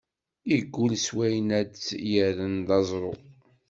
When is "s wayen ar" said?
1.05-1.59